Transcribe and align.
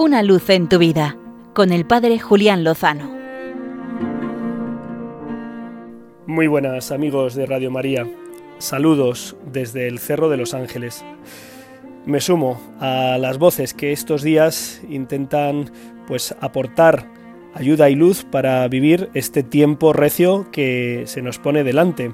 Una 0.00 0.22
luz 0.22 0.48
en 0.50 0.68
tu 0.68 0.78
vida 0.78 1.16
con 1.54 1.72
el 1.72 1.84
Padre 1.84 2.20
Julián 2.20 2.62
Lozano. 2.62 3.10
Muy 6.24 6.46
buenas 6.46 6.92
amigos 6.92 7.34
de 7.34 7.46
Radio 7.46 7.72
María. 7.72 8.06
Saludos 8.58 9.34
desde 9.50 9.88
el 9.88 9.98
Cerro 9.98 10.28
de 10.28 10.36
los 10.36 10.54
Ángeles. 10.54 11.04
Me 12.06 12.20
sumo 12.20 12.60
a 12.78 13.18
las 13.18 13.38
voces 13.38 13.74
que 13.74 13.90
estos 13.90 14.22
días 14.22 14.80
intentan 14.88 15.72
pues 16.06 16.32
aportar 16.40 17.10
ayuda 17.52 17.90
y 17.90 17.96
luz 17.96 18.22
para 18.22 18.68
vivir 18.68 19.10
este 19.14 19.42
tiempo 19.42 19.92
recio 19.92 20.48
que 20.52 21.02
se 21.06 21.22
nos 21.22 21.40
pone 21.40 21.64
delante 21.64 22.12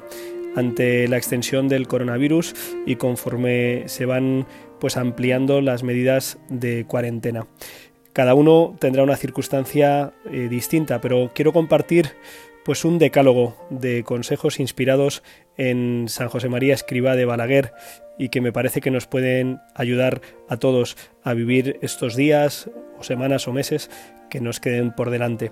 ante 0.56 1.06
la 1.06 1.18
extensión 1.18 1.68
del 1.68 1.86
coronavirus 1.86 2.54
y 2.86 2.96
conforme 2.96 3.82
se 3.88 4.06
van 4.06 4.46
pues 4.84 4.98
ampliando 4.98 5.62
las 5.62 5.82
medidas 5.82 6.36
de 6.50 6.84
cuarentena. 6.84 7.46
Cada 8.12 8.34
uno 8.34 8.76
tendrá 8.78 9.02
una 9.02 9.16
circunstancia 9.16 10.12
eh, 10.30 10.48
distinta, 10.50 11.00
pero 11.00 11.30
quiero 11.34 11.54
compartir 11.54 12.10
pues 12.66 12.84
un 12.84 12.98
decálogo 12.98 13.56
de 13.70 14.04
consejos 14.04 14.60
inspirados 14.60 15.22
en 15.56 16.04
San 16.08 16.28
José 16.28 16.50
María 16.50 16.74
Escriba 16.74 17.16
de 17.16 17.24
Balaguer 17.24 17.72
y 18.18 18.28
que 18.28 18.42
me 18.42 18.52
parece 18.52 18.82
que 18.82 18.90
nos 18.90 19.06
pueden 19.06 19.58
ayudar 19.74 20.20
a 20.50 20.58
todos 20.58 20.98
a 21.22 21.32
vivir 21.32 21.78
estos 21.80 22.14
días 22.14 22.68
o 22.98 23.04
semanas 23.04 23.48
o 23.48 23.54
meses 23.54 23.88
que 24.28 24.42
nos 24.42 24.60
queden 24.60 24.94
por 24.94 25.08
delante. 25.08 25.50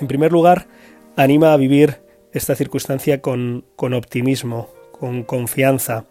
En 0.00 0.08
primer 0.08 0.32
lugar, 0.32 0.66
anima 1.14 1.52
a 1.52 1.56
vivir 1.56 2.00
esta 2.32 2.56
circunstancia 2.56 3.20
con, 3.20 3.64
con 3.76 3.94
optimismo, 3.94 4.70
con 4.90 5.22
confianza, 5.22 6.06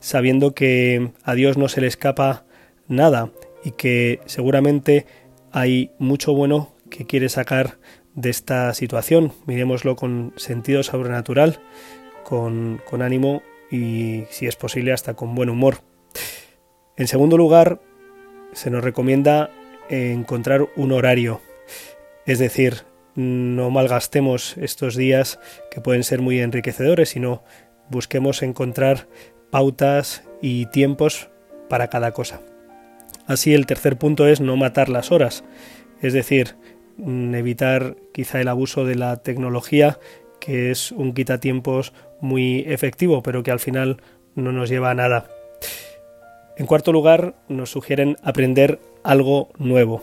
sabiendo 0.00 0.54
que 0.54 1.10
a 1.24 1.34
Dios 1.34 1.56
no 1.56 1.68
se 1.68 1.80
le 1.80 1.86
escapa 1.86 2.44
nada 2.88 3.30
y 3.64 3.72
que 3.72 4.20
seguramente 4.26 5.06
hay 5.52 5.90
mucho 5.98 6.34
bueno 6.34 6.74
que 6.90 7.06
quiere 7.06 7.28
sacar 7.28 7.78
de 8.14 8.30
esta 8.30 8.72
situación. 8.74 9.32
Miremoslo 9.46 9.96
con 9.96 10.32
sentido 10.36 10.82
sobrenatural, 10.82 11.60
con, 12.24 12.80
con 12.88 13.02
ánimo 13.02 13.42
y, 13.70 14.24
si 14.30 14.46
es 14.46 14.56
posible, 14.56 14.92
hasta 14.92 15.14
con 15.14 15.34
buen 15.34 15.50
humor. 15.50 15.78
En 16.96 17.08
segundo 17.08 17.36
lugar, 17.36 17.80
se 18.52 18.70
nos 18.70 18.82
recomienda 18.82 19.50
encontrar 19.88 20.66
un 20.76 20.92
horario, 20.92 21.40
es 22.24 22.38
decir, 22.38 22.84
no 23.14 23.70
malgastemos 23.70 24.56
estos 24.58 24.96
días 24.96 25.38
que 25.70 25.80
pueden 25.80 26.04
ser 26.04 26.20
muy 26.20 26.40
enriquecedores, 26.40 27.10
sino 27.10 27.42
busquemos 27.88 28.42
encontrar 28.42 29.08
pautas 29.56 30.22
y 30.42 30.66
tiempos 30.66 31.30
para 31.70 31.88
cada 31.88 32.12
cosa. 32.12 32.42
Así 33.26 33.54
el 33.54 33.64
tercer 33.64 33.96
punto 33.96 34.28
es 34.28 34.42
no 34.42 34.54
matar 34.54 34.90
las 34.90 35.10
horas, 35.10 35.44
es 36.02 36.12
decir, 36.12 36.56
mm, 36.98 37.34
evitar 37.34 37.96
quizá 38.12 38.38
el 38.42 38.48
abuso 38.48 38.84
de 38.84 38.96
la 38.96 39.16
tecnología, 39.16 39.98
que 40.40 40.70
es 40.70 40.92
un 40.92 41.14
quitatiempos 41.14 41.94
muy 42.20 42.64
efectivo, 42.66 43.22
pero 43.22 43.42
que 43.42 43.50
al 43.50 43.58
final 43.58 44.02
no 44.34 44.52
nos 44.52 44.68
lleva 44.68 44.90
a 44.90 44.94
nada. 44.94 45.26
En 46.58 46.66
cuarto 46.66 46.92
lugar, 46.92 47.34
nos 47.48 47.70
sugieren 47.70 48.18
aprender 48.22 48.78
algo 49.04 49.48
nuevo. 49.56 50.02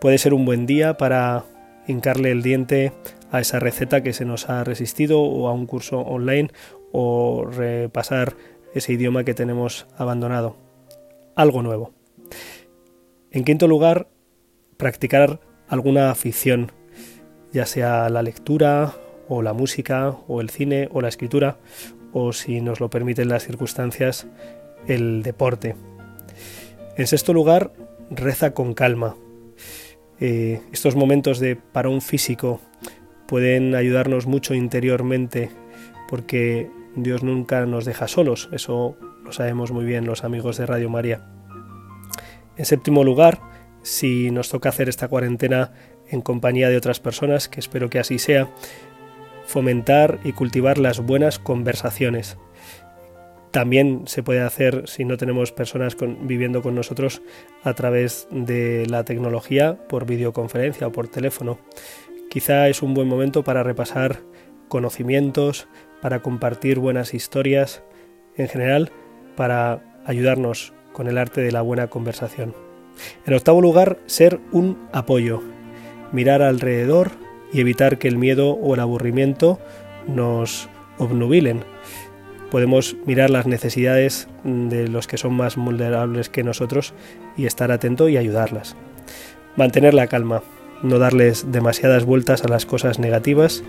Puede 0.00 0.18
ser 0.18 0.32
un 0.32 0.44
buen 0.44 0.66
día 0.66 0.96
para 0.96 1.42
hincarle 1.88 2.30
el 2.30 2.42
diente 2.42 2.92
a 3.32 3.40
esa 3.40 3.58
receta 3.58 4.00
que 4.04 4.12
se 4.12 4.24
nos 4.24 4.48
ha 4.48 4.62
resistido 4.62 5.20
o 5.22 5.48
a 5.48 5.52
un 5.52 5.66
curso 5.66 5.98
online 5.98 6.50
o 6.92 7.44
repasar 7.44 8.34
ese 8.74 8.92
idioma 8.92 9.24
que 9.24 9.34
tenemos 9.34 9.86
abandonado. 9.96 10.56
Algo 11.34 11.62
nuevo. 11.62 11.92
En 13.30 13.44
quinto 13.44 13.68
lugar, 13.68 14.08
practicar 14.76 15.40
alguna 15.68 16.10
afición, 16.10 16.72
ya 17.52 17.66
sea 17.66 18.08
la 18.08 18.22
lectura 18.22 18.94
o 19.28 19.42
la 19.42 19.52
música 19.52 20.16
o 20.26 20.40
el 20.40 20.50
cine 20.50 20.88
o 20.92 21.00
la 21.00 21.08
escritura 21.08 21.58
o 22.12 22.32
si 22.32 22.60
nos 22.60 22.80
lo 22.80 22.90
permiten 22.90 23.28
las 23.28 23.46
circunstancias, 23.46 24.26
el 24.86 25.22
deporte. 25.22 25.76
En 26.96 27.06
sexto 27.06 27.32
lugar, 27.32 27.72
reza 28.10 28.52
con 28.52 28.74
calma. 28.74 29.16
Eh, 30.18 30.60
estos 30.72 30.96
momentos 30.96 31.38
de 31.38 31.56
parón 31.56 32.00
físico 32.00 32.60
pueden 33.26 33.74
ayudarnos 33.74 34.26
mucho 34.26 34.54
interiormente 34.54 35.50
porque 36.08 36.68
Dios 36.96 37.22
nunca 37.22 37.64
nos 37.66 37.84
deja 37.84 38.08
solos, 38.08 38.48
eso 38.52 38.96
lo 39.24 39.32
sabemos 39.32 39.70
muy 39.70 39.84
bien 39.84 40.06
los 40.06 40.24
amigos 40.24 40.56
de 40.56 40.66
Radio 40.66 40.90
María. 40.90 41.26
En 42.56 42.64
séptimo 42.64 43.04
lugar, 43.04 43.40
si 43.82 44.30
nos 44.30 44.48
toca 44.48 44.68
hacer 44.68 44.88
esta 44.88 45.08
cuarentena 45.08 45.72
en 46.08 46.20
compañía 46.20 46.68
de 46.68 46.76
otras 46.76 47.00
personas, 47.00 47.48
que 47.48 47.60
espero 47.60 47.88
que 47.88 47.98
así 47.98 48.18
sea, 48.18 48.48
fomentar 49.46 50.20
y 50.24 50.32
cultivar 50.32 50.78
las 50.78 51.00
buenas 51.00 51.38
conversaciones. 51.38 52.36
También 53.50 54.02
se 54.06 54.22
puede 54.22 54.42
hacer 54.42 54.84
si 54.86 55.04
no 55.04 55.16
tenemos 55.16 55.50
personas 55.50 55.96
viviendo 56.22 56.62
con 56.62 56.74
nosotros 56.74 57.20
a 57.64 57.74
través 57.74 58.28
de 58.30 58.86
la 58.86 59.04
tecnología 59.04 59.76
por 59.88 60.06
videoconferencia 60.06 60.86
o 60.86 60.92
por 60.92 61.08
teléfono. 61.08 61.58
Quizá 62.28 62.68
es 62.68 62.80
un 62.82 62.94
buen 62.94 63.08
momento 63.08 63.42
para 63.42 63.64
repasar 63.64 64.20
conocimientos, 64.70 65.68
para 66.00 66.22
compartir 66.22 66.78
buenas 66.78 67.12
historias, 67.12 67.82
en 68.36 68.48
general 68.48 68.90
para 69.36 69.82
ayudarnos 70.06 70.72
con 70.94 71.08
el 71.08 71.18
arte 71.18 71.42
de 71.42 71.52
la 71.52 71.60
buena 71.60 71.88
conversación. 71.88 72.54
En 73.26 73.34
octavo 73.34 73.60
lugar, 73.60 73.98
ser 74.06 74.40
un 74.50 74.88
apoyo, 74.92 75.42
mirar 76.12 76.40
alrededor 76.40 77.10
y 77.52 77.60
evitar 77.60 77.98
que 77.98 78.08
el 78.08 78.16
miedo 78.16 78.52
o 78.52 78.72
el 78.72 78.80
aburrimiento 78.80 79.58
nos 80.06 80.70
obnubilen 80.96 81.64
podemos 82.50 82.96
mirar 83.06 83.30
las 83.30 83.46
necesidades 83.46 84.28
de 84.44 84.88
los 84.88 85.06
que 85.06 85.16
son 85.16 85.34
más 85.34 85.56
vulnerables 85.56 86.28
que 86.28 86.42
nosotros 86.42 86.92
y 87.36 87.46
estar 87.46 87.70
atento 87.70 88.08
y 88.08 88.16
ayudarlas. 88.16 88.76
Mantener 89.56 89.94
la 89.94 90.08
calma, 90.08 90.42
no 90.82 90.98
darles 90.98 91.52
demasiadas 91.52 92.04
vueltas 92.04 92.44
a 92.44 92.48
las 92.48 92.66
cosas 92.66 92.98
negativas 92.98 93.62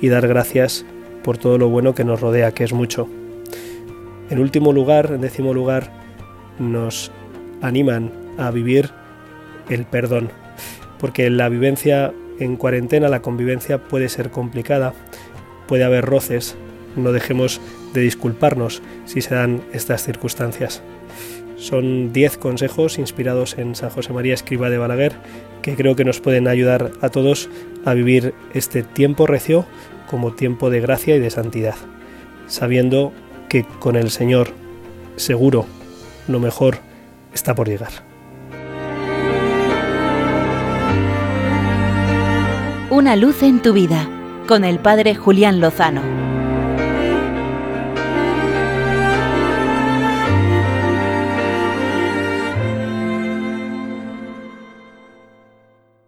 y 0.00 0.08
dar 0.08 0.26
gracias 0.26 0.84
por 1.22 1.38
todo 1.38 1.58
lo 1.58 1.68
bueno 1.68 1.94
que 1.94 2.04
nos 2.04 2.20
rodea, 2.20 2.52
que 2.52 2.64
es 2.64 2.72
mucho. 2.72 3.08
En 4.30 4.38
último 4.38 4.72
lugar, 4.72 5.10
en 5.12 5.20
décimo 5.20 5.52
lugar, 5.52 5.90
nos 6.58 7.10
animan 7.60 8.12
a 8.38 8.50
vivir 8.50 8.90
el 9.68 9.84
perdón, 9.84 10.30
porque 10.98 11.30
la 11.30 11.48
vivencia 11.48 12.12
en 12.38 12.56
cuarentena, 12.56 13.08
la 13.08 13.22
convivencia 13.22 13.78
puede 13.78 14.08
ser 14.08 14.30
complicada, 14.30 14.94
puede 15.66 15.84
haber 15.84 16.04
roces, 16.04 16.56
no 16.96 17.12
dejemos 17.12 17.60
de 17.92 18.00
disculparnos 18.00 18.82
si 19.04 19.20
se 19.20 19.34
dan 19.34 19.62
estas 19.72 20.04
circunstancias. 20.04 20.82
Son 21.56 22.12
10 22.12 22.38
consejos 22.38 22.98
inspirados 22.98 23.58
en 23.58 23.74
San 23.74 23.90
José 23.90 24.14
María 24.14 24.32
Escriba 24.32 24.70
de 24.70 24.78
Balaguer 24.78 25.12
que 25.60 25.76
creo 25.76 25.94
que 25.94 26.06
nos 26.06 26.20
pueden 26.20 26.48
ayudar 26.48 26.90
a 27.02 27.10
todos 27.10 27.50
a 27.84 27.92
vivir 27.92 28.32
este 28.54 28.82
tiempo 28.82 29.26
recio 29.26 29.66
como 30.10 30.32
tiempo 30.32 30.70
de 30.70 30.80
gracia 30.80 31.14
y 31.14 31.20
de 31.20 31.30
santidad, 31.30 31.76
sabiendo 32.48 33.12
que 33.48 33.64
con 33.78 33.94
el 33.94 34.10
Señor 34.10 34.48
seguro 35.14 35.66
lo 36.26 36.40
mejor 36.40 36.78
está 37.32 37.54
por 37.54 37.68
llegar. 37.68 37.92
Una 42.90 43.14
luz 43.14 43.44
en 43.44 43.62
tu 43.62 43.72
vida 43.72 44.08
con 44.48 44.64
el 44.64 44.80
Padre 44.80 45.14
Julián 45.14 45.60
Lozano. 45.60 46.19